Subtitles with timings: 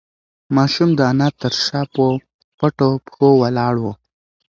[0.55, 2.05] ماشوم د انا تر شا په
[2.59, 3.85] پټو پښو ولاړ و.